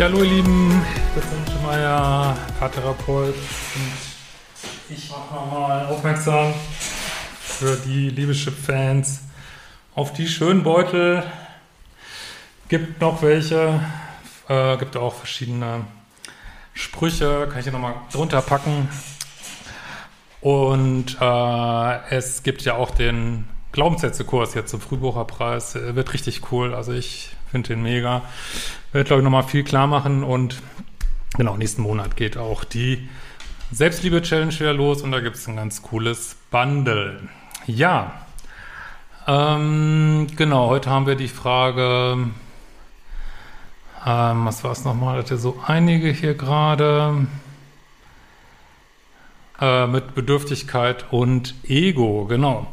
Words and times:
Ja, 0.00 0.06
hallo 0.06 0.22
ihr 0.22 0.30
Lieben, 0.30 0.82
ich 1.14 1.22
bin 1.22 1.54
Schemeier, 1.54 2.34
Paartherapeut 2.58 3.34
und 3.34 4.96
ich 4.96 5.10
mache 5.10 5.34
nochmal 5.34 5.88
aufmerksam 5.88 6.54
für 7.38 7.76
die 7.76 8.08
Liebeschip-Fans 8.08 9.20
auf 9.94 10.14
die 10.14 10.26
schönen 10.26 10.62
Beutel. 10.62 11.22
Gibt 12.68 13.02
noch 13.02 13.20
welche, 13.20 13.78
äh, 14.48 14.78
gibt 14.78 14.96
auch 14.96 15.12
verschiedene 15.12 15.84
Sprüche, 16.72 17.46
kann 17.50 17.58
ich 17.58 17.64
hier 17.64 17.74
nochmal 17.74 17.96
drunter 18.10 18.40
packen. 18.40 18.88
Und 20.40 21.18
äh, 21.20 21.98
es 22.08 22.42
gibt 22.42 22.62
ja 22.62 22.76
auch 22.76 22.92
den 22.92 23.46
Glaubenssätze-Kurs 23.72 24.54
jetzt 24.54 24.70
zum 24.70 24.80
Frühbucherpreis. 24.80 25.74
Äh, 25.74 25.94
wird 25.94 26.14
richtig 26.14 26.50
cool, 26.50 26.74
also 26.74 26.94
ich 26.94 27.36
finde 27.50 27.68
den 27.68 27.82
mega. 27.82 28.22
Wird, 28.92 29.06
glaube 29.06 29.20
ich, 29.20 29.24
nochmal 29.24 29.44
viel 29.44 29.64
klar 29.64 29.86
machen 29.86 30.24
und 30.24 30.60
genau, 31.36 31.56
nächsten 31.56 31.82
Monat 31.82 32.16
geht 32.16 32.36
auch 32.36 32.64
die 32.64 33.08
Selbstliebe-Challenge 33.72 34.52
wieder 34.52 34.74
los 34.74 35.02
und 35.02 35.12
da 35.12 35.20
gibt 35.20 35.36
es 35.36 35.46
ein 35.46 35.56
ganz 35.56 35.82
cooles 35.82 36.36
Bundle. 36.50 37.20
Ja, 37.66 38.12
ähm, 39.26 40.26
genau, 40.34 40.68
heute 40.68 40.90
haben 40.90 41.06
wir 41.06 41.14
die 41.14 41.28
Frage, 41.28 42.30
ähm, 44.06 44.44
was 44.44 44.64
war 44.64 44.72
es 44.72 44.84
nochmal? 44.84 45.18
Hatte 45.18 45.36
so 45.36 45.60
einige 45.66 46.08
hier 46.08 46.34
gerade 46.34 47.26
äh, 49.60 49.86
mit 49.86 50.14
Bedürftigkeit 50.14 51.04
und 51.12 51.54
Ego, 51.64 52.24
genau. 52.26 52.66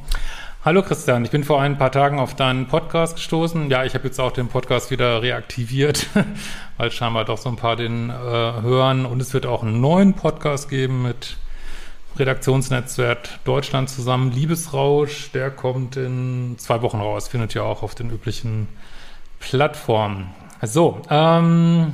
Hallo 0.68 0.84
Christian, 0.84 1.24
ich 1.24 1.32
bin 1.32 1.46
vor 1.46 1.62
ein 1.62 1.78
paar 1.78 1.94
Tagen 1.94 2.20
auf 2.20 2.36
deinen 2.36 2.68
Podcast 2.68 3.16
gestoßen. 3.16 3.70
Ja, 3.70 3.86
ich 3.86 3.94
habe 3.94 4.04
jetzt 4.04 4.20
auch 4.20 4.34
den 4.34 4.50
Podcast 4.50 4.92
wieder 4.92 5.22
reaktiviert, 5.22 6.08
weil 6.78 6.92
scheinbar 6.92 7.24
doch 7.24 7.38
so 7.38 7.48
ein 7.48 7.56
paar 7.56 7.78
den 7.78 8.10
äh, 8.10 8.14
hören. 8.14 9.06
Und 9.06 9.22
es 9.22 9.34
wird 9.34 9.46
auch 9.46 9.64
einen 9.64 9.80
neuen 9.80 10.14
Podcast 10.14 10.68
geben 10.68 11.04
mit 11.04 11.38
Redaktionsnetzwerk 12.18 13.30
Deutschland 13.46 13.90
zusammen. 13.90 14.34
Liebesrausch, 14.34 15.32
der 15.32 15.52
kommt 15.52 15.96
in 15.96 16.56
zwei 16.58 16.82
Wochen 16.82 16.98
raus. 16.98 17.30
Findet 17.30 17.56
ihr 17.56 17.64
auch 17.64 17.82
auf 17.82 17.96
den 17.96 18.10
üblichen 18.10 18.68
Plattformen. 19.40 20.32
So, 20.64 21.02
ähm, 21.10 21.94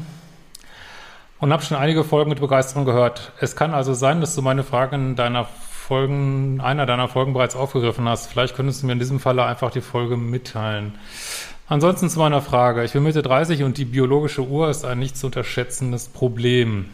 und 1.37 1.53
habe 1.53 1.61
schon 1.61 1.77
einige 1.77 2.03
Folgen 2.03 2.31
mit 2.31 2.39
Begeisterung 2.39 2.85
gehört. 2.85 3.33
Es 3.39 3.55
kann 3.55 3.71
also 3.71 3.93
sein, 3.93 4.19
dass 4.19 4.33
du 4.33 4.41
meine 4.41 4.63
Fragen 4.63 5.09
in 5.09 5.15
deiner 5.15 5.45
Folgen, 5.83 6.61
einer 6.61 6.85
deiner 6.85 7.09
Folgen 7.09 7.33
bereits 7.33 7.55
aufgegriffen 7.55 8.07
hast. 8.07 8.27
Vielleicht 8.27 8.55
könntest 8.55 8.81
du 8.81 8.87
mir 8.87 8.93
in 8.93 8.99
diesem 8.99 9.19
Falle 9.19 9.43
einfach 9.43 9.69
die 9.69 9.81
Folge 9.81 10.15
mitteilen. 10.15 10.95
Ansonsten 11.67 12.09
zu 12.09 12.19
meiner 12.19 12.41
Frage. 12.41 12.83
Ich 12.85 12.93
bin 12.93 13.03
Mitte 13.03 13.21
30 13.21 13.63
und 13.63 13.77
die 13.77 13.85
biologische 13.85 14.41
Uhr 14.41 14.69
ist 14.69 14.85
ein 14.85 14.99
nicht 14.99 15.17
zu 15.17 15.25
unterschätzendes 15.25 16.07
Problem, 16.07 16.85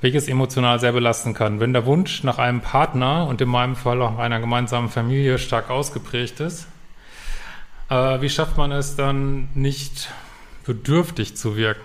welches 0.00 0.28
emotional 0.28 0.78
sehr 0.78 0.92
belasten 0.92 1.34
kann. 1.34 1.58
Wenn 1.58 1.72
der 1.72 1.84
Wunsch 1.84 2.22
nach 2.22 2.38
einem 2.38 2.60
Partner 2.60 3.26
und 3.26 3.40
in 3.40 3.48
meinem 3.48 3.74
Fall 3.74 4.00
auch 4.00 4.16
einer 4.16 4.38
gemeinsamen 4.38 4.88
Familie 4.88 5.38
stark 5.38 5.68
ausgeprägt 5.68 6.38
ist, 6.38 6.68
äh, 7.90 8.20
wie 8.20 8.30
schafft 8.30 8.56
man 8.56 8.70
es 8.70 8.94
dann 8.94 9.48
nicht 9.54 10.08
bedürftig 10.64 11.36
zu 11.36 11.56
wirken? 11.56 11.82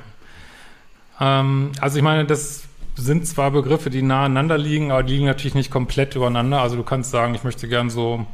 Ähm, 1.19 1.71
also 1.81 1.97
ich 1.97 2.03
meine, 2.03 2.25
das 2.25 2.66
sind 2.97 3.27
zwar 3.27 3.51
Begriffe, 3.51 3.89
die 3.89 4.01
nah 4.01 4.25
aneinander 4.25 4.57
liegen, 4.57 4.91
aber 4.91 5.03
die 5.03 5.13
liegen 5.13 5.25
natürlich 5.25 5.55
nicht 5.55 5.71
komplett 5.71 6.15
übereinander. 6.15 6.61
Also 6.61 6.75
du 6.75 6.83
kannst 6.83 7.11
sagen, 7.11 7.35
ich 7.35 7.43
möchte 7.43 7.67
gern 7.67 7.89
so 7.89 8.25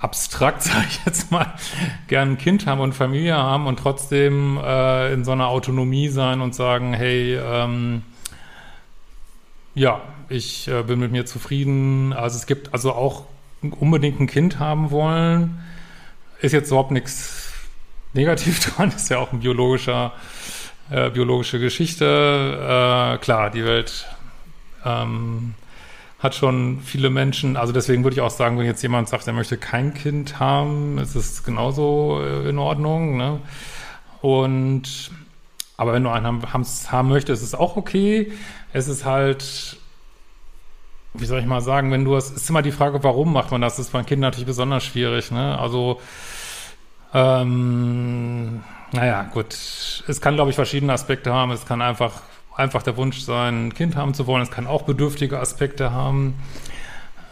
abstrakt, 0.00 0.62
sage 0.62 0.86
ich 0.88 1.00
jetzt 1.06 1.30
mal, 1.30 1.54
gern 2.08 2.32
ein 2.32 2.38
Kind 2.38 2.66
haben 2.66 2.80
und 2.80 2.92
Familie 2.92 3.36
haben 3.36 3.66
und 3.66 3.78
trotzdem 3.78 4.58
äh, 4.62 5.12
in 5.12 5.24
so 5.24 5.30
einer 5.30 5.48
Autonomie 5.48 6.08
sein 6.08 6.40
und 6.40 6.54
sagen, 6.54 6.92
hey, 6.92 7.36
ähm, 7.36 8.02
ja, 9.74 10.02
ich 10.28 10.68
äh, 10.68 10.82
bin 10.82 10.98
mit 10.98 11.12
mir 11.12 11.24
zufrieden. 11.24 12.12
Also 12.12 12.36
es 12.36 12.46
gibt 12.46 12.74
also 12.74 12.92
auch 12.92 13.24
unbedingt 13.78 14.20
ein 14.20 14.26
Kind 14.26 14.58
haben 14.58 14.90
wollen. 14.90 15.62
Ist 16.40 16.52
jetzt 16.52 16.68
überhaupt 16.68 16.90
nichts 16.90 17.52
negativ 18.12 18.60
dran, 18.76 18.88
ist 18.88 19.08
ja 19.08 19.18
auch 19.18 19.32
ein 19.32 19.40
biologischer 19.40 20.12
äh, 20.90 21.10
biologische 21.10 21.58
Geschichte. 21.58 22.04
Äh, 22.04 23.18
klar, 23.18 23.50
die 23.50 23.64
Welt 23.64 24.06
ähm, 24.84 25.54
hat 26.18 26.34
schon 26.34 26.80
viele 26.84 27.10
Menschen, 27.10 27.56
also 27.56 27.72
deswegen 27.72 28.04
würde 28.04 28.14
ich 28.14 28.20
auch 28.20 28.30
sagen, 28.30 28.58
wenn 28.58 28.66
jetzt 28.66 28.82
jemand 28.82 29.08
sagt, 29.08 29.26
er 29.26 29.32
möchte 29.32 29.56
kein 29.56 29.92
Kind 29.94 30.38
haben, 30.38 30.98
ist 30.98 31.14
es 31.14 31.42
genauso 31.42 32.20
äh, 32.22 32.48
in 32.48 32.58
Ordnung. 32.58 33.16
Ne? 33.16 33.40
Und 34.20 35.10
aber 35.76 35.94
wenn 35.94 36.04
du 36.04 36.10
einen 36.10 36.26
haben, 36.26 36.42
haben 36.52 37.08
möchtest, 37.08 37.42
ist 37.42 37.48
es 37.48 37.54
auch 37.58 37.76
okay. 37.76 38.30
Es 38.72 38.86
ist 38.86 39.04
halt, 39.04 39.78
wie 41.14 41.24
soll 41.24 41.40
ich 41.40 41.46
mal 41.46 41.60
sagen, 41.60 41.90
wenn 41.90 42.04
du 42.04 42.14
es 42.14 42.30
ist 42.30 42.48
immer 42.48 42.62
die 42.62 42.70
Frage, 42.70 43.02
warum 43.02 43.32
macht 43.32 43.50
man 43.50 43.60
das? 43.60 43.76
Das 43.76 43.86
ist 43.86 43.92
bei 43.92 44.02
Kindern 44.04 44.28
natürlich 44.28 44.46
besonders 44.46 44.84
schwierig. 44.84 45.32
Ne? 45.32 45.58
Also 45.58 46.00
ähm, 47.12 48.62
naja, 48.92 49.22
gut. 49.32 49.54
Es 50.06 50.20
kann, 50.20 50.34
glaube 50.34 50.50
ich, 50.50 50.56
verschiedene 50.56 50.92
Aspekte 50.92 51.32
haben. 51.32 51.50
Es 51.50 51.66
kann 51.66 51.82
einfach, 51.82 52.22
einfach 52.54 52.82
der 52.82 52.96
Wunsch 52.96 53.20
sein, 53.20 53.68
ein 53.68 53.74
Kind 53.74 53.96
haben 53.96 54.14
zu 54.14 54.26
wollen. 54.26 54.42
Es 54.42 54.50
kann 54.50 54.66
auch 54.66 54.82
bedürftige 54.82 55.40
Aspekte 55.40 55.92
haben. 55.92 56.34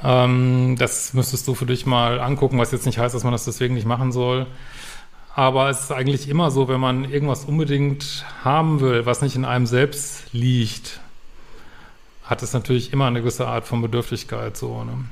Ähm, 0.03 0.76
das 0.78 1.12
müsstest 1.12 1.47
du 1.47 1.54
für 1.54 1.66
dich 1.66 1.87
mal 1.87 2.21
angucken, 2.21 2.59
was 2.59 2.72
jetzt 2.72 2.87
nicht 2.87 2.98
heißt, 2.98 3.15
dass 3.15 3.25
man 3.25 3.32
das 3.32 3.44
deswegen 3.44 3.75
nicht 3.75 3.87
machen 3.87 4.12
soll. 4.12 4.47
Aber 5.34 5.71
es 5.71 5.81
ist 5.81 5.93
eigentlich 5.93 6.28
immer 6.28 6.50
so, 6.50 6.69
wenn 6.69 6.81
man 6.81 7.04
irgendwas 7.04 7.44
unbedingt 7.44 8.25
haben 8.42 8.81
will, 8.81 9.06
was 9.06 9.22
nicht 9.22 9.37
in 9.37 9.44
einem 9.44 9.66
selbst 9.66 10.32
liegt, 10.32 11.00
hat 12.25 12.42
es 12.42 12.53
natürlich 12.53 12.92
immer 12.92 13.06
eine 13.06 13.21
gewisse 13.21 13.47
Art 13.47 13.66
von 13.66 13.82
Bedürftigkeit, 13.82 14.56
so, 14.56 14.84
ne? 14.84 15.04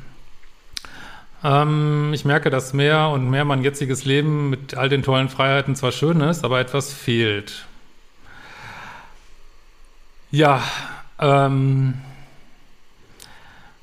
Ähm, 1.44 2.12
ich 2.14 2.24
merke, 2.24 2.50
dass 2.50 2.72
mehr 2.72 3.08
und 3.08 3.30
mehr 3.30 3.44
mein 3.44 3.62
jetziges 3.62 4.04
Leben 4.04 4.50
mit 4.50 4.76
all 4.76 4.88
den 4.88 5.02
tollen 5.02 5.28
Freiheiten 5.28 5.76
zwar 5.76 5.92
schön 5.92 6.20
ist, 6.20 6.44
aber 6.44 6.60
etwas 6.60 6.92
fehlt. 6.92 7.66
Ja, 10.30 10.62
ähm, 11.18 11.94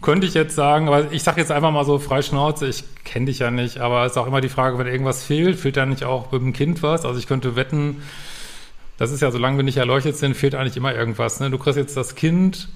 könnte 0.01 0.27
ich 0.27 0.35
jetzt 0.35 0.55
sagen, 0.55 0.87
aber 0.87 1.11
ich 1.11 1.23
sage 1.23 1.41
jetzt 1.41 1.51
einfach 1.51 1.71
mal 1.71 1.85
so 1.85 1.97
frei 1.97 2.21
Schnauze, 2.21 2.67
ich 2.67 2.83
kenne 3.03 3.25
dich 3.25 3.39
ja 3.39 3.49
nicht, 3.49 3.79
aber 3.79 4.05
es 4.05 4.11
ist 4.11 4.17
auch 4.17 4.27
immer 4.27 4.41
die 4.41 4.49
Frage, 4.49 4.77
wenn 4.77 4.85
irgendwas 4.85 5.23
fehlt, 5.23 5.59
fehlt 5.59 5.77
da 5.77 5.85
nicht 5.85 6.03
auch 6.03 6.31
mit 6.31 6.41
dem 6.41 6.53
Kind 6.53 6.83
was? 6.83 7.05
Also 7.05 7.17
ich 7.17 7.25
könnte 7.25 7.55
wetten, 7.55 8.03
das 8.97 9.11
ist 9.11 9.21
ja, 9.21 9.31
solange 9.31 9.57
wir 9.57 9.63
nicht 9.63 9.77
erleuchtet 9.77 10.17
sind, 10.17 10.35
fehlt 10.35 10.53
eigentlich 10.53 10.77
immer 10.77 10.93
irgendwas. 10.93 11.39
Ne? 11.39 11.49
Du 11.49 11.57
kriegst 11.57 11.77
jetzt 11.77 11.97
das 11.97 12.13
Kind 12.15 12.69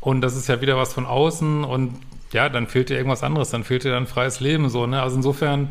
und 0.00 0.22
das 0.22 0.34
ist 0.34 0.48
ja 0.48 0.60
wieder 0.60 0.76
was 0.76 0.92
von 0.92 1.06
außen 1.06 1.62
und 1.62 1.94
ja, 2.32 2.48
dann 2.48 2.66
fehlt 2.66 2.88
dir 2.88 2.96
irgendwas 2.96 3.22
anderes, 3.22 3.50
dann 3.50 3.64
fehlt 3.64 3.84
dir 3.84 3.90
dann 3.90 4.06
freies 4.06 4.40
Leben 4.40 4.68
so, 4.68 4.86
ne? 4.86 5.02
Also 5.02 5.16
insofern, 5.16 5.70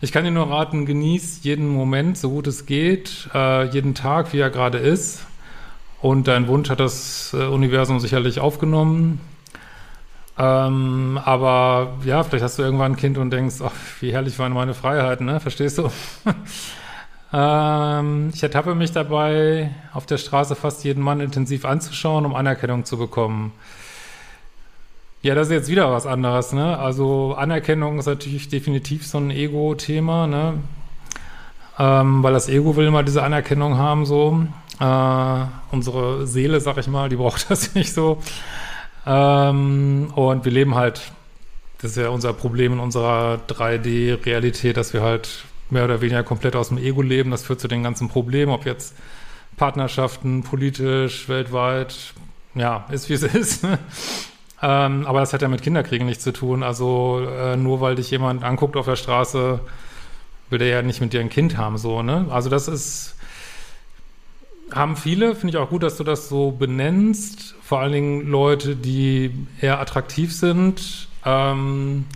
ich 0.00 0.12
kann 0.12 0.24
dir 0.24 0.30
nur 0.30 0.50
raten, 0.50 0.86
genieß 0.86 1.40
jeden 1.42 1.68
Moment, 1.68 2.18
so 2.18 2.30
gut 2.30 2.46
es 2.46 2.66
geht, 2.66 3.28
äh, 3.34 3.64
jeden 3.70 3.94
Tag, 3.94 4.32
wie 4.32 4.38
er 4.38 4.50
gerade 4.50 4.78
ist. 4.78 5.26
Und 6.00 6.28
dein 6.28 6.48
Wunsch 6.48 6.68
hat 6.68 6.80
das 6.80 7.32
äh, 7.32 7.46
Universum 7.46 7.98
sicherlich 7.98 8.38
aufgenommen. 8.38 9.20
Ähm, 10.36 11.18
aber 11.24 11.94
ja, 12.04 12.22
vielleicht 12.24 12.44
hast 12.44 12.58
du 12.58 12.62
irgendwann 12.62 12.92
ein 12.92 12.96
Kind 12.96 13.18
und 13.18 13.30
denkst, 13.30 13.56
ach, 13.64 13.72
wie 14.00 14.12
herrlich 14.12 14.38
waren 14.38 14.52
meine 14.52 14.74
Freiheiten, 14.74 15.26
ne? 15.26 15.40
Verstehst 15.40 15.78
du? 15.78 15.90
ähm, 17.32 18.30
ich 18.34 18.42
ertappe 18.42 18.74
mich 18.74 18.92
dabei, 18.92 19.70
auf 19.92 20.06
der 20.06 20.18
Straße 20.18 20.56
fast 20.56 20.84
jeden 20.84 21.02
Mann 21.02 21.20
intensiv 21.20 21.64
anzuschauen, 21.64 22.26
um 22.26 22.34
Anerkennung 22.34 22.84
zu 22.84 22.98
bekommen. 22.98 23.52
Ja, 25.24 25.34
das 25.34 25.48
ist 25.48 25.54
jetzt 25.54 25.70
wieder 25.70 25.90
was 25.90 26.04
anderes, 26.04 26.52
ne? 26.52 26.78
Also 26.78 27.34
Anerkennung 27.34 27.98
ist 27.98 28.04
natürlich 28.04 28.50
definitiv 28.50 29.06
so 29.06 29.16
ein 29.16 29.30
Ego-Thema, 29.30 30.26
ne? 30.26 30.58
Ähm, 31.78 32.22
weil 32.22 32.34
das 32.34 32.50
Ego 32.50 32.76
will 32.76 32.86
immer 32.86 33.02
diese 33.02 33.22
Anerkennung 33.22 33.78
haben, 33.78 34.04
so. 34.04 34.44
Äh, 34.80 35.44
unsere 35.70 36.26
Seele, 36.26 36.60
sag 36.60 36.76
ich 36.76 36.88
mal, 36.88 37.08
die 37.08 37.16
braucht 37.22 37.50
das 37.50 37.74
nicht 37.74 37.94
so. 37.94 38.18
Ähm, 39.06 40.12
und 40.14 40.44
wir 40.44 40.52
leben 40.52 40.74
halt, 40.74 41.00
das 41.80 41.92
ist 41.92 41.96
ja 41.96 42.10
unser 42.10 42.34
Problem 42.34 42.74
in 42.74 42.78
unserer 42.78 43.40
3D-Realität, 43.48 44.76
dass 44.76 44.92
wir 44.92 45.00
halt 45.00 45.46
mehr 45.70 45.86
oder 45.86 46.02
weniger 46.02 46.22
komplett 46.22 46.54
aus 46.54 46.68
dem 46.68 46.76
Ego 46.76 47.00
leben. 47.00 47.30
Das 47.30 47.44
führt 47.44 47.60
zu 47.60 47.68
den 47.68 47.82
ganzen 47.82 48.10
Problemen, 48.10 48.52
ob 48.52 48.66
jetzt 48.66 48.94
Partnerschaften, 49.56 50.42
politisch, 50.42 51.30
weltweit, 51.30 52.12
ja, 52.54 52.84
ist 52.90 53.08
wie 53.08 53.14
es 53.14 53.22
ist. 53.34 53.66
Ähm, 54.66 55.06
aber 55.06 55.20
das 55.20 55.34
hat 55.34 55.42
ja 55.42 55.48
mit 55.48 55.60
Kinderkriegen 55.60 56.06
nichts 56.06 56.24
zu 56.24 56.32
tun. 56.32 56.62
Also 56.62 57.20
äh, 57.20 57.54
nur 57.54 57.82
weil 57.82 57.96
dich 57.96 58.10
jemand 58.10 58.44
anguckt 58.44 58.78
auf 58.78 58.86
der 58.86 58.96
Straße, 58.96 59.60
will 60.48 60.58
der 60.58 60.68
ja 60.68 60.80
nicht 60.80 61.02
mit 61.02 61.12
dir 61.12 61.20
ein 61.20 61.28
Kind 61.28 61.58
haben, 61.58 61.76
so, 61.76 62.02
ne? 62.02 62.26
Also 62.30 62.48
das 62.48 62.66
ist, 62.66 63.14
haben 64.72 64.96
viele, 64.96 65.34
finde 65.34 65.50
ich 65.50 65.56
auch 65.58 65.68
gut, 65.68 65.82
dass 65.82 65.98
du 65.98 66.04
das 66.04 66.30
so 66.30 66.50
benennst. 66.50 67.56
Vor 67.62 67.80
allen 67.80 67.92
Dingen 67.92 68.26
Leute, 68.26 68.74
die 68.74 69.34
eher 69.60 69.80
attraktiv 69.80 70.34
sind, 70.34 71.08
ähm, 71.26 72.06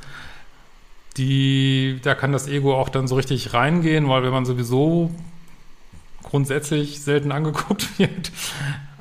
die, 1.19 2.01
da 2.03 2.15
kann 2.15 2.33
das 2.33 2.49
Ego 2.49 2.75
auch 2.75 2.89
dann 2.89 3.09
so 3.09 3.17
richtig 3.17 3.53
reingehen, 3.53 4.09
weil 4.09 4.23
wenn 4.23 4.33
man 4.33 4.47
sowieso 4.47 5.11
grundsätzlich 6.23 7.03
selten 7.03 7.31
angeguckt 7.31 7.99
wird, 7.99 8.33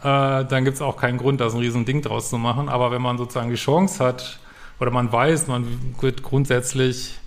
äh, 0.08 0.46
dann 0.46 0.64
gibt 0.64 0.76
es 0.76 0.82
auch 0.82 0.96
keinen 0.96 1.18
Grund, 1.18 1.42
da 1.42 1.50
so 1.50 1.58
ein 1.58 1.64
riesen 1.64 1.84
Ding 1.84 2.02
draus 2.02 2.30
zu 2.30 2.38
machen. 2.38 2.70
Aber 2.70 2.92
wenn 2.92 3.02
man 3.02 3.18
sozusagen 3.18 3.50
die 3.50 3.56
Chance 3.56 4.04
hat 4.04 4.40
oder 4.80 4.92
man 4.92 5.12
weiß, 5.12 5.48
man 5.48 5.96
wird 6.00 6.24
grundsätzlich, 6.24 7.20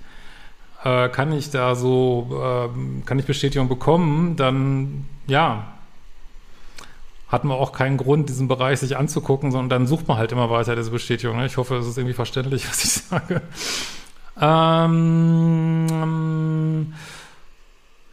äh, 0.84 1.10
kann 1.10 1.32
ich 1.32 1.50
da 1.50 1.74
so, 1.74 2.28
äh, 2.32 3.04
kann 3.04 3.18
ich 3.18 3.26
Bestätigung 3.26 3.68
bekommen, 3.68 4.36
dann 4.36 5.04
ja, 5.26 5.66
hat 7.28 7.44
man 7.44 7.58
auch 7.58 7.72
keinen 7.72 7.98
Grund, 7.98 8.30
diesen 8.30 8.48
Bereich 8.48 8.80
sich 8.80 8.96
anzugucken, 8.96 9.52
sondern 9.52 9.68
dann 9.68 9.86
sucht 9.86 10.08
man 10.08 10.16
halt 10.16 10.32
immer 10.32 10.48
weiter 10.48 10.74
diese 10.74 10.90
Bestätigung. 10.90 11.36
Ne? 11.36 11.46
Ich 11.46 11.58
hoffe, 11.58 11.76
es 11.76 11.86
ist 11.86 11.98
irgendwie 11.98 12.14
verständlich, 12.14 12.66
was 12.68 12.82
ich 12.82 12.92
sage. 12.92 13.42
Ähm, 14.40 15.59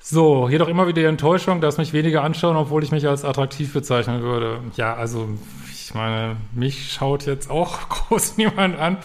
so, 0.09 0.47
jedoch 0.47 0.69
immer 0.69 0.87
wieder 0.87 1.01
die 1.01 1.07
Enttäuschung, 1.07 1.59
dass 1.59 1.77
mich 1.77 1.91
weniger 1.91 2.23
anschauen, 2.23 2.55
obwohl 2.55 2.81
ich 2.81 2.91
mich 2.91 3.05
als 3.05 3.25
attraktiv 3.25 3.73
bezeichnen 3.73 4.21
würde. 4.21 4.61
Ja, 4.77 4.93
also 4.93 5.27
ich 5.75 5.93
meine, 5.93 6.37
mich 6.53 6.93
schaut 6.93 7.25
jetzt 7.25 7.51
auch 7.51 7.89
groß 7.89 8.37
niemand 8.37 8.79
an. 8.79 8.99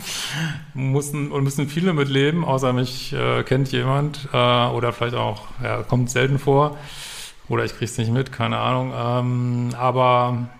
Müssen, 0.74 1.32
und 1.32 1.42
müssen 1.42 1.68
viele 1.68 1.92
mitleben, 1.92 2.44
außer 2.44 2.72
mich 2.72 3.12
äh, 3.14 3.42
kennt 3.42 3.72
jemand. 3.72 4.28
Äh, 4.32 4.36
oder 4.36 4.92
vielleicht 4.92 5.16
auch, 5.16 5.42
ja, 5.60 5.82
kommt 5.82 6.08
selten 6.08 6.38
vor. 6.38 6.78
Oder 7.48 7.64
ich 7.64 7.76
krieg's 7.76 7.98
nicht 7.98 8.12
mit, 8.12 8.30
keine 8.30 8.58
Ahnung. 8.58 8.92
Ähm, 8.96 9.74
aber 9.76 10.50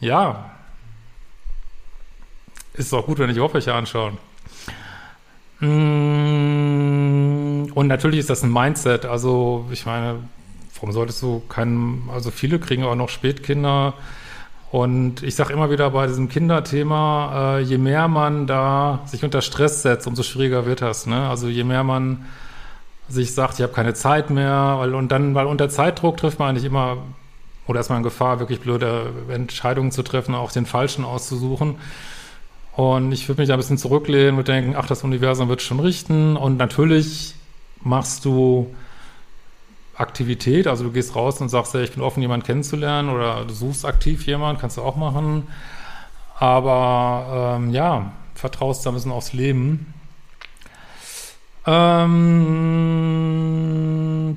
ja, 0.00 0.50
ist 2.74 2.92
auch 2.92 3.06
gut, 3.06 3.18
wenn 3.18 3.30
ich 3.30 3.40
auch 3.40 3.54
welche 3.54 3.72
anschauen. 3.72 4.18
Mm, 5.60 6.91
und 7.74 7.86
natürlich 7.86 8.20
ist 8.20 8.30
das 8.30 8.42
ein 8.42 8.52
Mindset. 8.52 9.04
Also, 9.04 9.66
ich 9.70 9.86
meine, 9.86 10.20
warum 10.82 10.92
solltest 10.92 11.22
du 11.22 11.40
keinen, 11.48 12.10
also 12.12 12.30
viele 12.30 12.58
kriegen 12.58 12.84
auch 12.84 12.96
noch 12.96 13.08
Spätkinder. 13.08 13.94
Und 14.72 15.22
ich 15.22 15.34
sage 15.34 15.52
immer 15.52 15.70
wieder 15.70 15.90
bei 15.90 16.06
diesem 16.06 16.28
Kinderthema, 16.28 17.58
äh, 17.58 17.60
je 17.60 17.78
mehr 17.78 18.08
man 18.08 18.46
da 18.46 19.00
sich 19.04 19.22
unter 19.22 19.42
Stress 19.42 19.82
setzt, 19.82 20.06
umso 20.06 20.22
schwieriger 20.22 20.66
wird 20.66 20.80
das. 20.80 21.06
Ne? 21.06 21.28
Also 21.28 21.48
je 21.48 21.62
mehr 21.62 21.84
man 21.84 22.24
sich 23.08 23.34
sagt, 23.34 23.54
ich 23.54 23.62
habe 23.62 23.72
keine 23.74 23.94
Zeit 23.94 24.30
mehr, 24.30 24.76
weil, 24.78 24.94
und 24.94 25.12
dann, 25.12 25.34
weil 25.34 25.46
unter 25.46 25.68
Zeitdruck 25.68 26.16
trifft 26.16 26.38
man 26.38 26.48
eigentlich 26.48 26.64
immer, 26.64 26.96
oder 27.66 27.80
ist 27.80 27.90
man 27.90 27.98
in 27.98 28.02
Gefahr, 28.02 28.40
wirklich 28.40 28.60
blöde 28.60 29.12
Entscheidungen 29.28 29.92
zu 29.92 30.02
treffen, 30.02 30.34
auch 30.34 30.50
den 30.50 30.66
falschen 30.66 31.04
auszusuchen. 31.04 31.76
Und 32.74 33.12
ich 33.12 33.28
würde 33.28 33.42
mich 33.42 33.48
da 33.48 33.54
ein 33.54 33.58
bisschen 33.58 33.78
zurücklehnen 33.78 34.38
und 34.38 34.48
denken, 34.48 34.74
ach, 34.76 34.86
das 34.86 35.04
Universum 35.04 35.48
wird 35.50 35.60
schon 35.60 35.80
richten. 35.80 36.36
Und 36.36 36.56
natürlich 36.56 37.34
machst 37.84 38.24
du 38.24 38.74
Aktivität, 39.94 40.66
also 40.66 40.84
du 40.84 40.90
gehst 40.90 41.14
raus 41.14 41.40
und 41.40 41.48
sagst, 41.48 41.74
ja, 41.74 41.80
ich 41.80 41.92
bin 41.92 42.02
offen, 42.02 42.22
jemanden 42.22 42.46
kennenzulernen 42.46 43.10
oder 43.10 43.44
du 43.44 43.52
suchst 43.52 43.84
aktiv 43.84 44.26
jemanden, 44.26 44.60
kannst 44.60 44.76
du 44.78 44.82
auch 44.82 44.96
machen. 44.96 45.46
Aber 46.38 47.56
ähm, 47.56 47.70
ja, 47.72 48.12
vertraust 48.34 48.84
da 48.84 48.90
ein 48.90 48.94
bisschen 48.94 49.12
aufs 49.12 49.32
Leben. 49.32 49.94
Ähm, 51.66 52.16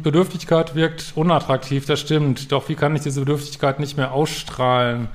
Bedürftigkeit 0.04 0.76
wirkt 0.76 1.14
unattraktiv, 1.16 1.86
das 1.86 2.00
stimmt. 2.00 2.52
Doch 2.52 2.70
wie 2.70 2.76
kann 2.76 2.96
ich 2.96 3.02
diese 3.02 3.22
Bedürftigkeit 3.22 3.80
nicht 3.80 3.98
mehr 3.98 4.12
ausstrahlen? 4.12 5.08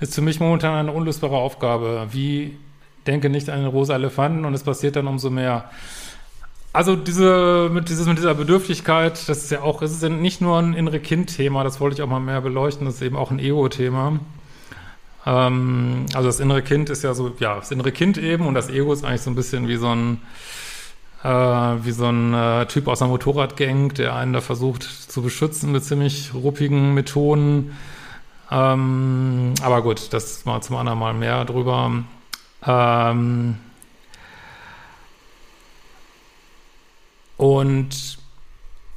ist 0.00 0.14
für 0.14 0.22
mich 0.22 0.40
momentan 0.40 0.74
eine 0.74 0.92
unlösbare 0.92 1.36
Aufgabe. 1.36 2.08
Wie 2.10 2.56
denke 3.06 3.28
nicht 3.28 3.50
an 3.50 3.60
den 3.60 3.68
rosa 3.68 3.94
Elefanten 3.94 4.44
und 4.44 4.54
es 4.54 4.62
passiert 4.62 4.96
dann 4.96 5.06
umso 5.06 5.30
mehr. 5.30 5.70
Also 6.74 6.94
diese, 6.96 7.70
mit, 7.72 7.88
dieses, 7.88 8.06
mit 8.06 8.18
dieser 8.18 8.34
Bedürftigkeit, 8.34 9.28
das 9.28 9.44
ist 9.44 9.50
ja 9.50 9.62
auch, 9.62 9.80
es 9.80 9.92
ist 9.92 10.02
nicht 10.02 10.42
nur 10.42 10.58
ein 10.58 10.74
innere 10.74 11.00
Kind-Thema, 11.00 11.64
das 11.64 11.80
wollte 11.80 11.94
ich 11.94 12.02
auch 12.02 12.08
mal 12.08 12.20
mehr 12.20 12.42
beleuchten, 12.42 12.84
das 12.84 12.96
ist 12.96 13.02
eben 13.02 13.16
auch 13.16 13.30
ein 13.30 13.38
Ego-Thema. 13.38 14.18
Ähm, 15.24 16.04
also 16.12 16.28
das 16.28 16.40
innere 16.40 16.62
Kind 16.62 16.90
ist 16.90 17.02
ja 17.02 17.14
so, 17.14 17.32
ja, 17.38 17.54
das 17.54 17.70
innere 17.70 17.92
Kind 17.92 18.18
eben 18.18 18.46
und 18.46 18.52
das 18.52 18.68
Ego 18.68 18.92
ist 18.92 19.04
eigentlich 19.04 19.22
so 19.22 19.30
ein 19.30 19.36
bisschen 19.36 19.68
wie 19.68 19.76
so 19.76 19.88
ein, 19.88 20.20
äh, 21.22 21.28
wie 21.28 21.92
so 21.92 22.06
ein 22.06 22.34
äh, 22.34 22.66
Typ 22.66 22.88
aus 22.88 23.00
einer 23.00 23.10
Motorradgang, 23.10 23.94
der 23.94 24.14
einen 24.16 24.34
da 24.34 24.42
versucht 24.42 24.82
zu 24.82 25.22
beschützen 25.22 25.72
mit 25.72 25.84
ziemlich 25.84 26.34
ruppigen 26.34 26.92
Methoden 26.92 27.70
ähm, 28.50 29.54
aber 29.62 29.82
gut, 29.82 30.12
das 30.12 30.44
mal 30.44 30.60
zum 30.60 30.76
anderen 30.76 30.98
Mal 30.98 31.14
mehr 31.14 31.44
drüber. 31.44 32.04
Ähm, 32.66 33.56
und 37.44 38.16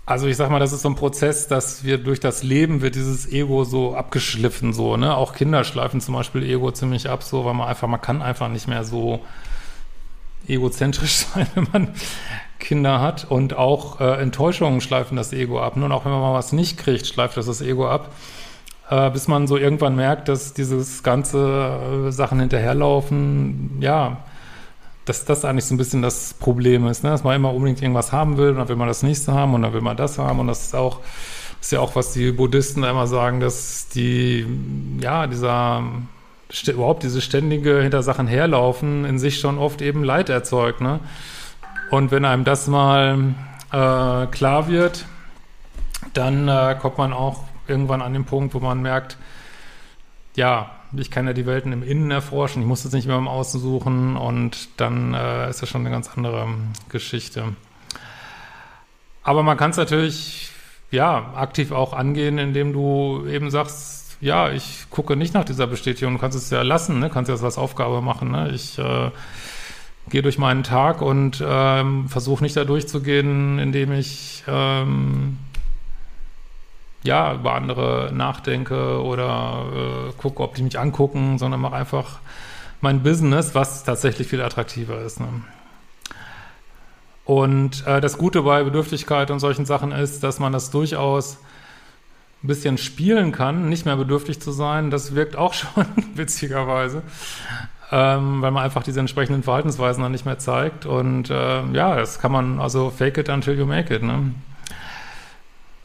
also 0.05 0.27
ich 0.27 0.37
sag 0.37 0.49
mal, 0.49 0.59
das 0.59 0.71
ist 0.71 0.83
so 0.83 0.87
ein 0.87 0.95
Prozess, 0.95 1.49
dass 1.49 1.83
wir 1.83 1.97
durch 1.97 2.21
das 2.21 2.43
Leben 2.43 2.81
wird 2.81 2.95
dieses 2.95 3.29
Ego 3.29 3.65
so 3.65 3.93
abgeschliffen, 3.93 4.71
so, 4.71 4.95
ne? 4.95 5.17
Auch 5.17 5.33
Kinder 5.33 5.65
schleifen 5.65 5.99
zum 5.99 6.13
Beispiel 6.13 6.43
Ego 6.43 6.71
ziemlich 6.71 7.09
ab, 7.09 7.23
so, 7.23 7.43
weil 7.43 7.53
man 7.53 7.67
einfach, 7.67 7.89
man 7.89 7.99
kann 7.99 8.21
einfach 8.21 8.47
nicht 8.47 8.69
mehr 8.69 8.85
so 8.85 9.19
egozentrisch 10.47 11.11
sein, 11.33 11.47
wenn 11.55 11.67
man 11.73 11.93
Kinder 12.57 13.01
hat. 13.01 13.29
Und 13.29 13.53
auch 13.57 13.99
äh, 13.99 14.21
Enttäuschungen 14.21 14.79
schleifen 14.79 15.17
das 15.17 15.33
Ego 15.33 15.61
ab. 15.61 15.75
Nur 15.75 15.91
auch 15.91 16.05
wenn 16.05 16.13
man 16.13 16.21
mal 16.21 16.33
was 16.33 16.53
nicht 16.53 16.77
kriegt, 16.77 17.05
schleift 17.05 17.35
das 17.35 17.47
das 17.47 17.61
Ego 17.61 17.89
ab 17.89 18.11
äh, 18.89 19.09
bis 19.09 19.27
man 19.27 19.45
so 19.47 19.57
irgendwann 19.57 19.97
merkt, 19.97 20.29
dass 20.29 20.53
dieses 20.53 21.03
ganze 21.03 22.07
äh, 22.07 22.11
Sachen 22.11 22.39
hinterherlaufen, 22.39 23.77
ja, 23.81 24.23
dass 25.07 25.23
das 25.25 25.45
eigentlich 25.45 25.65
so 25.65 25.73
ein 25.73 25.77
bisschen 25.77 26.01
das 26.01 26.33
Problem 26.33 26.85
ist, 26.87 27.03
ne? 27.03 27.11
dass 27.11 27.23
man 27.23 27.35
immer 27.35 27.53
unbedingt 27.53 27.81
irgendwas 27.81 28.11
haben 28.11 28.37
will 28.37 28.49
und 28.49 28.57
dann 28.57 28.67
will 28.67 28.75
man 28.75 28.87
das 28.87 29.03
nächste 29.03 29.33
haben 29.33 29.53
und 29.53 29.61
dann 29.61 29.73
will 29.73 29.81
man 29.81 29.95
das 29.95 30.17
haben 30.17 30.39
und 30.39 30.47
das 30.47 30.65
ist 30.65 30.75
auch, 30.75 30.99
ist 31.61 31.71
ja 31.71 31.79
auch, 31.79 31.95
was 31.95 32.13
die 32.13 32.31
Buddhisten 32.31 32.83
immer 32.83 33.07
sagen, 33.07 33.39
dass 33.39 33.87
die, 33.87 34.45
ja, 34.99 35.27
dieser, 35.27 35.83
überhaupt 36.67 37.03
diese 37.03 37.21
ständige 37.21 37.81
hinter 37.81 38.03
Sachen 38.03 38.27
herlaufen 38.27 39.05
in 39.05 39.17
sich 39.17 39.39
schon 39.39 39.57
oft 39.57 39.81
eben 39.81 40.03
Leid 40.03 40.29
erzeugt, 40.29 40.81
ne? 40.81 40.99
Und 41.89 42.11
wenn 42.11 42.25
einem 42.25 42.43
das 42.43 42.67
mal 42.67 43.33
äh, 43.71 44.25
klar 44.27 44.67
wird, 44.67 45.05
dann 46.13 46.49
äh, 46.49 46.75
kommt 46.79 46.97
man 46.97 47.13
auch 47.13 47.43
irgendwann 47.65 48.01
an 48.01 48.11
den 48.11 48.25
Punkt, 48.25 48.53
wo 48.53 48.59
man 48.59 48.81
merkt, 48.81 49.17
ja, 50.37 50.69
ich 50.95 51.11
kann 51.11 51.27
ja 51.27 51.33
die 51.33 51.45
Welten 51.45 51.73
im 51.73 51.83
Innen 51.83 52.11
erforschen, 52.11 52.61
ich 52.61 52.67
muss 52.67 52.83
das 52.83 52.93
nicht 52.93 53.07
mehr 53.07 53.17
im 53.17 53.27
Außen 53.27 53.59
suchen 53.59 54.15
und 54.15 54.69
dann 54.77 55.13
äh, 55.13 55.49
ist 55.49 55.61
das 55.61 55.67
schon 55.67 55.81
eine 55.81 55.89
ganz 55.89 56.09
andere 56.15 56.43
ähm, 56.43 56.69
Geschichte. 56.89 57.55
Aber 59.23 59.43
man 59.43 59.57
kann 59.57 59.71
es 59.71 59.77
natürlich, 59.77 60.51
ja, 60.91 61.33
aktiv 61.35 61.71
auch 61.71 61.91
angehen, 61.91 62.37
indem 62.37 62.71
du 62.71 63.25
eben 63.27 63.49
sagst, 63.49 64.17
ja, 64.21 64.51
ich 64.51 64.85
gucke 64.91 65.15
nicht 65.15 65.33
nach 65.33 65.43
dieser 65.43 65.67
Bestätigung, 65.67 66.13
du 66.13 66.19
kannst 66.19 66.37
es 66.37 66.49
ja 66.51 66.61
lassen, 66.61 66.99
ne? 66.99 67.09
kannst 67.09 67.29
ja 67.29 67.35
das 67.35 67.43
als 67.43 67.57
Aufgabe 67.57 68.01
machen. 68.01 68.31
Ne? 68.31 68.51
Ich 68.51 68.77
äh, 68.77 69.11
gehe 70.09 70.21
durch 70.21 70.37
meinen 70.37 70.63
Tag 70.63 71.01
und 71.01 71.43
ähm, 71.45 72.07
versuche 72.09 72.43
nicht 72.43 72.55
da 72.55 72.63
durchzugehen, 72.63 73.59
indem 73.59 73.91
ich 73.91 74.43
ähm, 74.47 75.39
ja, 77.07 77.33
über 77.33 77.53
andere 77.53 78.11
nachdenke 78.13 79.01
oder 79.01 79.65
äh, 79.73 80.13
gucke, 80.17 80.43
ob 80.43 80.55
die 80.55 80.63
mich 80.63 80.77
angucken, 80.77 81.39
sondern 81.39 81.59
mache 81.59 81.75
einfach 81.75 82.19
mein 82.81 83.01
Business, 83.01 83.55
was 83.55 83.83
tatsächlich 83.83 84.27
viel 84.27 84.41
attraktiver 84.41 85.01
ist. 85.01 85.19
Ne? 85.19 85.27
Und 87.25 87.85
äh, 87.87 87.99
das 87.99 88.17
Gute 88.17 88.43
bei 88.43 88.63
Bedürftigkeit 88.63 89.31
und 89.31 89.39
solchen 89.39 89.65
Sachen 89.65 89.91
ist, 89.91 90.23
dass 90.23 90.39
man 90.39 90.53
das 90.53 90.69
durchaus 90.69 91.37
ein 92.43 92.47
bisschen 92.47 92.77
spielen 92.77 93.31
kann, 93.31 93.67
nicht 93.67 93.85
mehr 93.85 93.97
bedürftig 93.97 94.39
zu 94.39 94.51
sein. 94.51 94.91
Das 94.91 95.15
wirkt 95.15 95.35
auch 95.35 95.53
schon 95.55 95.85
witzigerweise. 96.13 97.01
ähm, 97.91 98.41
weil 98.41 98.51
man 98.51 98.63
einfach 98.63 98.83
diese 98.83 98.99
entsprechenden 98.99 99.43
Verhaltensweisen 99.43 100.03
dann 100.03 100.11
nicht 100.11 100.25
mehr 100.25 100.39
zeigt. 100.39 100.85
Und 100.85 101.29
äh, 101.29 101.65
ja, 101.71 101.95
das 101.95 102.19
kann 102.19 102.31
man, 102.31 102.59
also 102.59 102.89
fake 102.89 103.17
it 103.17 103.29
until 103.29 103.57
you 103.57 103.65
make 103.65 103.93
it, 103.93 104.03
ne? 104.03 104.33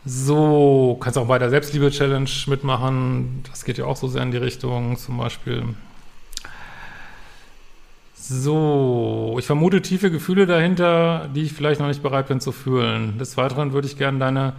So, 0.05 0.99
kannst 1.01 1.17
auch 1.17 1.29
bei 1.29 1.39
der 1.39 1.51
Selbstliebe-Challenge 1.51 2.31
mitmachen. 2.47 3.45
Das 3.49 3.65
geht 3.65 3.79
ja 3.79 3.85
auch 3.85 3.97
so 3.97 4.09
sehr 4.09 4.23
in 4.23 4.33
die 4.33 4.37
Richtung, 4.37 4.97
zum 4.97 5.17
Beispiel. 5.19 5.63
So, 8.15 9.37
ich 9.39 9.47
vermute 9.47 9.83
tiefe 9.83 10.11
Gefühle 10.11 10.47
dahinter, 10.47 11.29
die 11.35 11.43
ich 11.43 11.53
vielleicht 11.53 11.81
noch 11.81 11.89
nicht 11.89 12.03
bereit 12.03 12.29
bin 12.29 12.41
zu 12.41 12.51
fühlen. 12.51 13.19
Des 13.19 13.37
Weiteren 13.37 13.73
würde 13.73 13.87
ich 13.87 13.97
gerne 13.97 14.19
deine 14.19 14.55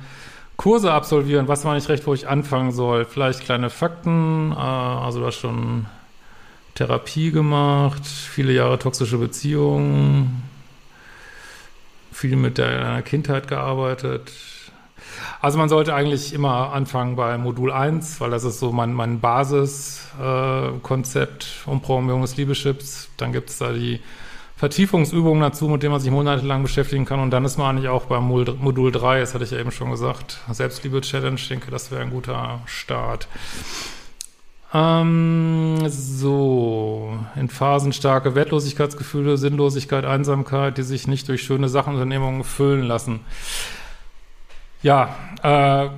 Kurse 0.56 0.94
absolvieren. 0.94 1.48
Was 1.48 1.66
war 1.66 1.74
nicht 1.74 1.90
recht, 1.90 2.06
wo 2.08 2.14
ich 2.14 2.28
anfangen 2.28 2.72
soll? 2.72 3.06
Vielleicht 3.06 3.42
kleine 3.42 3.70
Fakten. 3.70 4.52
Äh, 4.52 4.56
also 4.56 5.20
du 5.20 5.26
hast 5.26 5.38
schon 5.38 5.88
Therapie 6.76 7.32
gemacht, 7.32 8.06
viele 8.06 8.54
Jahre 8.54 8.80
toxische 8.80 9.18
Beziehungen, 9.18 10.44
viel 12.12 12.36
mit 12.36 12.58
deiner 12.58 13.02
Kindheit 13.02 13.48
gearbeitet. 13.48 14.32
Also 15.42 15.58
man 15.58 15.70
sollte 15.70 15.94
eigentlich 15.94 16.34
immer 16.34 16.74
anfangen 16.74 17.16
bei 17.16 17.38
Modul 17.38 17.72
1, 17.72 18.22
weil 18.22 18.32
das 18.32 18.44
ist 18.44 18.60
so 18.60 18.72
mein, 18.72 18.94
mein 18.94 19.20
Basiskonzept 19.20 21.44
äh, 21.44 21.70
Umprogrammierung 21.70 22.22
des 22.22 22.38
Liebeschips. 22.38 23.10
Dann 23.18 23.34
gibt 23.34 23.50
es 23.50 23.58
da 23.58 23.72
die 23.72 24.00
Vertiefungsübungen 24.56 25.42
dazu, 25.42 25.68
mit 25.68 25.84
denen 25.84 25.92
man 25.92 26.02
sich 26.02 26.12
monatelang 26.12 26.64
beschäftigen 26.64 27.06
kann. 27.06 27.20
Und 27.20 27.32
dann 27.32 27.44
ist 27.44 27.58
man 27.58 27.76
eigentlich 27.76 27.90
auch 27.90 28.06
beim 28.06 28.24
Modul 28.24 28.92
3, 28.92 29.20
das 29.20 29.34
hatte 29.34 29.44
ich 29.44 29.52
ja 29.52 29.60
eben 29.60 29.72
schon 29.72 29.92
gesagt, 29.92 30.40
Selbstliebe-Challenge. 30.50 31.36
Ich 31.36 31.50
denke, 31.50 31.70
das 31.70 31.92
wäre 31.92 32.02
ein 32.02 32.12
guter 32.12 32.62
Start. 32.66 33.28
Ähm, 34.74 35.88
so, 35.88 37.20
in 37.36 37.48
Phasen 37.48 37.94
starke 37.94 38.34
Wertlosigkeitsgefühle, 38.34 39.38
Sinnlosigkeit, 39.38 40.06
Einsamkeit, 40.06 40.78
die 40.78 40.84
sich 40.84 41.08
nicht 41.08 41.28
durch 41.28 41.44
schöne 41.44 41.70
Sachenunternehmungen 41.70 42.44
füllen 42.44 42.84
lassen. 42.84 43.20
Ja, 44.84 45.16
äh, 45.42 45.90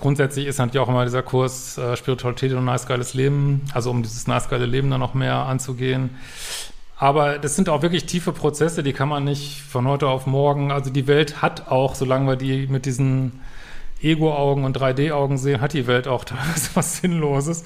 grundsätzlich 0.00 0.46
ist 0.46 0.58
natürlich 0.58 0.80
auch 0.80 0.88
immer 0.88 1.04
dieser 1.04 1.22
Kurs 1.22 1.76
äh, 1.76 1.96
Spiritualität 1.96 2.52
und 2.54 2.64
nice 2.64 2.86
geiles 2.86 3.12
Leben, 3.12 3.62
also 3.74 3.90
um 3.90 4.02
dieses 4.02 4.26
nice 4.26 4.48
geile 4.48 4.64
Leben 4.64 4.90
dann 4.90 5.00
noch 5.00 5.12
mehr 5.12 5.36
anzugehen. 5.36 6.10
Aber 6.96 7.38
das 7.38 7.56
sind 7.56 7.68
auch 7.68 7.82
wirklich 7.82 8.06
tiefe 8.06 8.32
Prozesse, 8.32 8.82
die 8.82 8.94
kann 8.94 9.08
man 9.08 9.24
nicht 9.24 9.60
von 9.60 9.86
heute 9.86 10.08
auf 10.08 10.26
morgen, 10.26 10.72
also 10.72 10.90
die 10.90 11.06
Welt 11.06 11.42
hat 11.42 11.68
auch, 11.68 11.94
solange 11.94 12.26
wir 12.26 12.36
die 12.36 12.66
mit 12.68 12.86
diesen 12.86 13.40
Ego-Augen 14.00 14.64
und 14.64 14.78
3D-Augen 14.78 15.36
sehen, 15.36 15.60
hat 15.60 15.74
die 15.74 15.86
Welt 15.86 16.08
auch 16.08 16.24
teilweise 16.26 16.70
was 16.74 16.98
Sinnloses. 16.98 17.64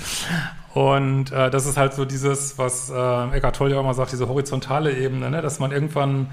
Und 0.74 1.30
äh, 1.30 1.48
das 1.48 1.66
ist 1.66 1.76
halt 1.76 1.94
so 1.94 2.04
dieses, 2.04 2.58
was 2.58 2.90
äh, 2.90 3.30
Eckhart 3.30 3.56
Tolle 3.56 3.74
ja 3.74 3.80
immer 3.80 3.94
sagt, 3.94 4.10
diese 4.10 4.28
horizontale 4.28 4.92
Ebene, 4.92 5.30
ne? 5.30 5.42
dass 5.42 5.60
man 5.60 5.70
irgendwann 5.70 6.30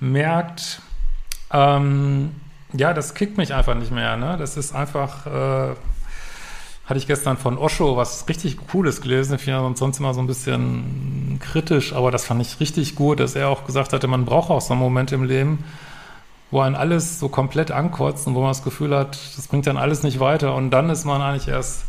merkt, 0.00 0.80
ähm, 1.52 2.32
ja, 2.72 2.92
das 2.92 3.14
kickt 3.14 3.36
mich 3.36 3.54
einfach 3.54 3.74
nicht 3.74 3.92
mehr. 3.92 4.16
Ne? 4.16 4.36
Das 4.38 4.56
ist 4.56 4.74
einfach, 4.74 5.26
äh, 5.26 5.74
hatte 6.86 6.98
ich 6.98 7.06
gestern 7.06 7.36
von 7.36 7.58
Osho 7.58 7.96
was 7.96 8.28
richtig 8.28 8.56
Cooles 8.68 9.00
gelesen. 9.00 9.34
Ich 9.36 9.42
finde 9.42 9.72
sonst 9.76 9.98
immer 9.98 10.14
so 10.14 10.20
ein 10.20 10.26
bisschen 10.26 11.38
kritisch, 11.40 11.92
aber 11.92 12.10
das 12.10 12.24
fand 12.24 12.40
ich 12.42 12.60
richtig 12.60 12.94
gut, 12.94 13.20
dass 13.20 13.34
er 13.34 13.48
auch 13.48 13.66
gesagt 13.66 13.92
hatte, 13.92 14.06
man 14.06 14.24
braucht 14.24 14.50
auch 14.50 14.60
so 14.60 14.72
einen 14.72 14.82
Moment 14.82 15.12
im 15.12 15.24
Leben, 15.24 15.64
wo 16.50 16.60
einen 16.60 16.76
alles 16.76 17.18
so 17.18 17.28
komplett 17.28 17.72
ankotzt 17.72 18.26
und 18.26 18.34
wo 18.34 18.40
man 18.40 18.50
das 18.50 18.62
Gefühl 18.62 18.96
hat, 18.96 19.18
das 19.36 19.48
bringt 19.48 19.66
dann 19.66 19.76
alles 19.76 20.04
nicht 20.04 20.20
weiter 20.20 20.54
und 20.54 20.70
dann 20.70 20.88
ist 20.90 21.04
man 21.04 21.20
eigentlich 21.20 21.48
erst 21.48 21.86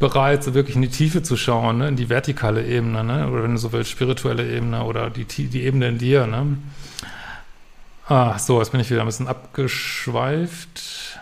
bereit, 0.00 0.42
so 0.42 0.52
wirklich 0.52 0.74
in 0.74 0.82
die 0.82 0.88
Tiefe 0.88 1.22
zu 1.22 1.36
schauen, 1.36 1.78
ne? 1.78 1.88
in 1.88 1.94
die 1.94 2.08
vertikale 2.08 2.66
Ebene, 2.66 3.04
ne? 3.04 3.28
oder 3.30 3.44
wenn 3.44 3.52
du 3.52 3.58
so 3.58 3.70
willst, 3.70 3.88
spirituelle 3.88 4.52
Ebene 4.52 4.82
oder 4.82 5.10
die, 5.10 5.24
die 5.24 5.62
Ebene 5.62 5.88
in 5.88 5.98
dir. 5.98 6.26
Ne? 6.26 6.58
Ah, 8.08 8.36
so, 8.38 8.58
jetzt 8.58 8.72
bin 8.72 8.80
ich 8.80 8.90
wieder 8.90 9.00
ein 9.00 9.06
bisschen 9.06 9.28
abgeschweift. 9.28 11.20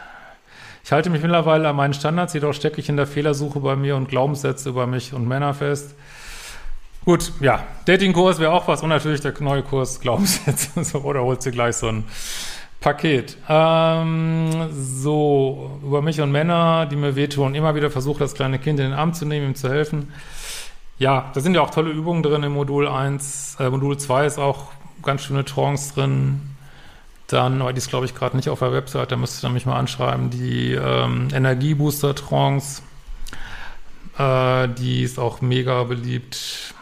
Ich 0.82 0.92
halte 0.92 1.10
mich 1.10 1.20
mittlerweile 1.20 1.68
an 1.68 1.76
meinen 1.76 1.92
Standards, 1.92 2.32
jedoch 2.32 2.54
stecke 2.54 2.80
ich 2.80 2.88
in 2.88 2.96
der 2.96 3.06
Fehlersuche 3.06 3.60
bei 3.60 3.76
mir 3.76 3.96
und 3.96 4.08
Glaubenssätze 4.08 4.70
über 4.70 4.87
mich 4.87 5.12
und 5.12 5.28
Männer 5.28 5.52
fest. 5.52 5.94
Gut, 7.04 7.32
ja, 7.40 7.64
Datingkurs 7.84 8.38
wäre 8.38 8.52
auch 8.52 8.66
was 8.66 8.82
und 8.82 8.88
natürlich 8.88 9.20
der 9.20 9.34
neue 9.40 9.62
Kurs 9.62 10.00
Glaubenssätze. 10.00 11.00
oder 11.02 11.22
holst 11.22 11.46
du 11.46 11.50
gleich 11.50 11.76
so 11.76 11.88
ein 11.88 12.04
Paket. 12.80 13.37
Ähm, 13.46 14.68
so, 14.72 15.78
über 15.82 16.00
mich 16.00 16.20
und 16.22 16.32
Männer, 16.32 16.87
die 16.87 16.96
mir 16.96 17.14
wehtun, 17.14 17.54
immer 17.54 17.75
wieder 17.75 17.90
versuche, 17.90 18.20
das 18.20 18.34
kleine 18.34 18.58
Kind 18.58 18.80
in 18.80 18.87
den 18.87 18.94
Arm 18.94 19.12
zu 19.12 19.26
nehmen, 19.26 19.49
ihm 19.49 19.54
zu 19.54 19.68
helfen. 19.68 20.12
Ja, 20.99 21.30
da 21.34 21.40
sind 21.40 21.54
ja 21.54 21.60
auch 21.60 21.70
tolle 21.70 21.90
Übungen 21.90 22.22
drin 22.22 22.42
im 22.42 22.52
Modul 22.52 22.88
1. 22.88 23.56
Äh, 23.60 23.68
Modul 23.68 23.99
2 23.99 24.26
ist 24.26 24.38
auch 24.38 24.72
ganz 25.02 25.22
schöne 25.22 25.44
Trance 25.44 25.94
drin. 25.94 26.50
Dann, 27.30 27.62
aber 27.62 27.72
die 27.72 27.78
ist, 27.78 27.88
glaube 27.88 28.06
ich, 28.06 28.14
gerade 28.14 28.37
nicht 28.37 28.49
auf 28.49 28.58
der 28.58 28.72
Website, 28.72 29.12
da 29.12 29.16
müsst 29.16 29.44
ihr 29.44 29.50
mich 29.50 29.64
mal 29.64 29.78
anschreiben, 29.78 30.30
die 30.30 30.72
ähm, 30.72 31.28
Energiebooster-Trance. 31.32 32.82
Äh, 34.18 34.68
die 34.68 35.02
ist 35.04 35.18
auch 35.18 35.40
mega 35.40 35.84
beliebt. 35.84 36.75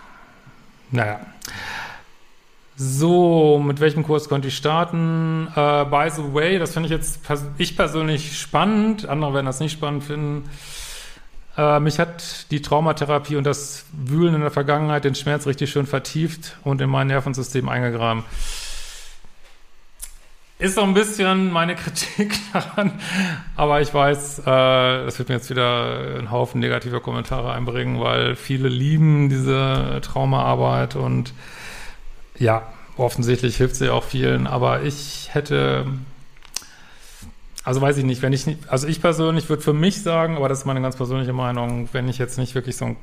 Naja. 0.91 1.21
So, 2.77 3.61
mit 3.63 3.81
welchem 3.81 4.05
Kurs 4.05 4.29
könnte 4.29 4.49
ich 4.49 4.57
starten? 4.57 5.49
Uh, 5.49 5.85
by 5.85 6.09
the 6.15 6.33
way, 6.33 6.59
das 6.59 6.73
finde 6.73 6.87
ich 6.87 6.93
jetzt 6.93 7.25
pers 7.25 7.45
ich 7.59 7.77
persönlich 7.77 8.39
spannend. 8.39 9.07
Andere 9.07 9.35
werden 9.35 9.47
das 9.47 9.61
nicht 9.61 9.73
spannend 9.73 10.05
finden. 10.05 10.49
Uh, 11.59 11.81
mich 11.81 11.99
hat 11.99 12.51
die 12.53 12.63
Traumatherapie 12.63 13.35
und 13.35 13.45
das 13.45 13.85
Wühlen 13.93 14.37
in 14.37 14.43
der 14.43 14.53
Vergangenheit 14.53 15.05
den 15.05 15.17
Schmerz 15.17 15.47
richtig 15.47 15.71
schön 15.71 15.87
vertieft 15.87 16.57
und 16.63 16.81
in 16.81 16.89
mein 16.89 17.09
Nervensystem 17.09 17.69
eingegraben. 17.69 18.23
Ist 20.61 20.75
so 20.75 20.83
ein 20.83 20.93
bisschen 20.93 21.53
meine 21.53 21.77
Kritik 21.77 22.37
daran, 22.53 22.99
aber 23.55 23.81
ich 23.81 23.95
weiß, 23.95 24.41
äh, 24.41 25.19
wird 25.19 25.29
mir 25.29 25.37
jetzt 25.37 25.51
wieder 25.51 26.17
einen 26.19 26.33
Haufen 26.33 26.61
negativer 26.61 26.99
Kommentare 26.99 27.53
einbringen, 27.53 28.01
weil 28.01 28.35
viele 28.35 28.69
lieben 28.69 29.29
diese 29.29 30.01
Traumaarbeit 30.03 30.97
und 30.97 31.33
ja, 32.41 32.67
offensichtlich 32.97 33.57
hilft 33.57 33.77
sie 33.77 33.89
auch 33.89 34.03
vielen, 34.03 34.49
aber 34.49 34.83
ich 34.83 35.29
hätte, 35.33 35.87
also 37.63 37.81
weiß 37.81 37.97
ich 37.99 38.05
nicht, 38.05 38.23
wenn 38.23 38.33
ich 38.33 38.47
nicht, 38.47 38.69
also 38.69 38.89
ich 38.89 39.01
persönlich 39.01 39.49
würde 39.49 39.63
für 39.63 39.73
mich 39.73 40.03
sagen, 40.03 40.37
aber 40.37 40.49
das 40.49 40.61
ist 40.61 40.65
meine 40.65 40.83
ganz 40.83 40.97
persönliche 40.97 41.33
Meinung, 41.33 41.89
wenn 41.93 42.09
ich 42.09 42.19
jetzt 42.19 42.37
nicht 42.37 42.57
wirklich 42.57 42.77
so 42.77 42.87
ein 42.87 42.97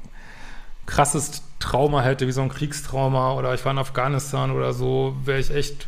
krasses 0.88 1.42
Trauma 1.60 2.02
hätte, 2.02 2.28
wie 2.28 2.34
so 2.34 2.42
ein 2.42 2.50
Kriegstrauma 2.50 3.34
oder 3.36 3.54
ich 3.54 3.64
war 3.64 3.72
in 3.72 3.78
Afghanistan 3.78 4.52
oder 4.52 4.74
so, 4.74 5.16
wäre 5.24 5.40
ich 5.40 5.56
echt 5.56 5.88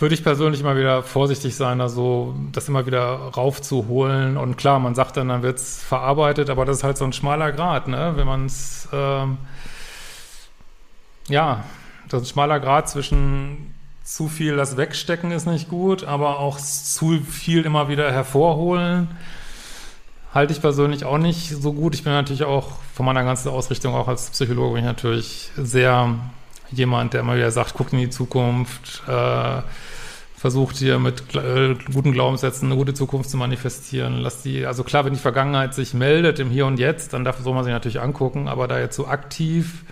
würde 0.00 0.14
ich 0.14 0.22
persönlich 0.22 0.60
immer 0.60 0.76
wieder 0.76 1.02
vorsichtig 1.02 1.54
sein, 1.54 1.80
also 1.80 2.34
das 2.52 2.68
immer 2.68 2.86
wieder 2.86 3.02
raufzuholen. 3.04 4.36
Und 4.36 4.56
klar, 4.56 4.78
man 4.78 4.94
sagt 4.94 5.16
dann, 5.16 5.28
dann 5.28 5.42
wird's 5.42 5.82
verarbeitet, 5.82 6.50
aber 6.50 6.64
das 6.64 6.78
ist 6.78 6.84
halt 6.84 6.96
so 6.96 7.04
ein 7.04 7.12
schmaler 7.12 7.52
Grad, 7.52 7.88
ne? 7.88 8.12
Wenn 8.16 8.26
man 8.26 8.46
es, 8.46 8.88
ähm, 8.92 9.38
ja, 11.28 11.64
das 12.08 12.22
ist 12.22 12.28
ein 12.28 12.32
schmaler 12.32 12.60
Grad 12.60 12.88
zwischen 12.88 13.74
zu 14.02 14.28
viel 14.28 14.56
das 14.56 14.76
Wegstecken 14.76 15.30
ist 15.30 15.46
nicht 15.46 15.68
gut, 15.68 16.02
aber 16.04 16.40
auch 16.40 16.58
zu 16.58 17.20
viel 17.20 17.64
immer 17.64 17.88
wieder 17.88 18.10
hervorholen 18.10 19.08
halte 20.32 20.52
ich 20.52 20.60
persönlich 20.60 21.04
auch 21.04 21.18
nicht 21.18 21.48
so 21.48 21.72
gut. 21.72 21.94
Ich 21.94 22.04
bin 22.04 22.12
natürlich 22.12 22.44
auch 22.44 22.72
von 22.94 23.06
meiner 23.06 23.24
ganzen 23.24 23.48
Ausrichtung 23.48 23.94
auch 23.94 24.08
als 24.08 24.30
Psychologe 24.30 24.74
bin 24.74 24.84
ich 24.84 24.88
natürlich 24.88 25.50
sehr 25.56 26.16
jemand, 26.72 27.14
der 27.14 27.20
immer 27.20 27.36
wieder 27.36 27.50
sagt, 27.50 27.74
guckt 27.74 27.92
in 27.92 27.98
die 27.98 28.10
Zukunft, 28.10 29.02
äh, 29.06 29.62
versucht 30.36 30.76
hier 30.76 30.98
mit 30.98 31.34
äh, 31.34 31.74
guten 31.92 32.12
Glaubenssätzen 32.12 32.68
eine 32.68 32.76
gute 32.76 32.94
Zukunft 32.94 33.28
zu 33.28 33.36
manifestieren. 33.36 34.18
Lass 34.18 34.42
die, 34.42 34.64
also 34.64 34.84
klar, 34.84 35.04
wenn 35.04 35.12
die 35.12 35.18
Vergangenheit 35.18 35.74
sich 35.74 35.92
meldet 35.92 36.38
im 36.38 36.50
Hier 36.50 36.66
und 36.66 36.78
Jetzt, 36.78 37.12
dann 37.12 37.24
darf, 37.24 37.38
soll 37.40 37.54
man 37.54 37.64
sich 37.64 37.72
natürlich 37.72 38.00
angucken, 38.00 38.48
aber 38.48 38.66
da 38.66 38.78
jetzt 38.78 38.96
so 38.96 39.06
aktiv 39.06 39.84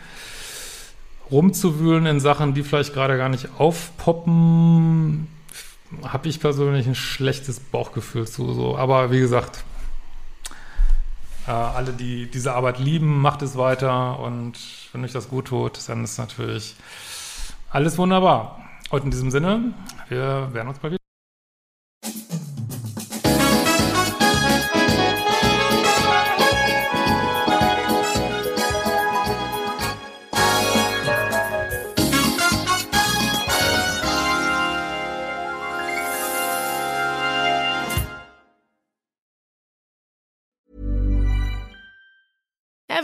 rumzuwühlen 1.30 2.06
in 2.06 2.20
Sachen, 2.20 2.54
die 2.54 2.62
vielleicht 2.62 2.94
gerade 2.94 3.18
gar 3.18 3.28
nicht 3.28 3.49
aufpoppen, 3.58 5.28
habe 6.02 6.28
ich 6.28 6.40
persönlich 6.40 6.87
ein 6.87 6.94
schlechtes 6.94 7.61
Bauchgefühl 7.61 8.26
zu. 8.26 8.52
So. 8.52 8.76
Aber 8.76 9.11
wie 9.11 9.20
gesagt, 9.20 9.64
äh, 11.49 11.50
alle, 11.50 11.93
die 11.93 12.31
diese 12.31 12.52
Arbeit 12.55 12.78
lieben, 12.78 13.21
macht 13.21 13.40
es 13.43 13.57
weiter 13.57 14.19
und 14.21 14.52
wenn 14.93 15.02
euch 15.05 15.12
das 15.12 15.28
gut 15.28 15.47
tut, 15.47 15.88
dann 15.88 16.05
ist 16.05 16.19
natürlich 16.19 16.76
alles 17.71 17.97
wunderbar. 17.99 18.61
Und 18.90 19.05
in 19.05 19.11
diesem 19.11 19.31
Sinne, 19.31 19.73
wir 20.09 20.52
werden 20.52 20.69
uns 20.69 20.78
bald 20.78 20.93
wieder. 20.93 20.98